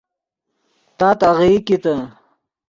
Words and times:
تات 0.97 1.19
آغیئی 1.29 1.57
کیتے 1.67 1.95